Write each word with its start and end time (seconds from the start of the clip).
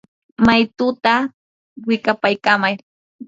maytutaa 0.45 1.21
wikapaykamay. 1.87 2.73